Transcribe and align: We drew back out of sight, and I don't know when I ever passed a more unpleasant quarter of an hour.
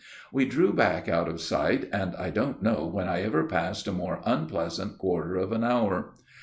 We 0.33 0.45
drew 0.45 0.73
back 0.73 1.07
out 1.07 1.29
of 1.29 1.39
sight, 1.39 1.87
and 1.93 2.15
I 2.15 2.31
don't 2.31 2.63
know 2.63 2.87
when 2.87 3.07
I 3.07 3.21
ever 3.21 3.45
passed 3.45 3.85
a 3.85 3.91
more 3.93 4.19
unpleasant 4.25 4.97
quarter 4.97 5.35
of 5.35 5.51
an 5.51 5.63
hour. 5.63 6.15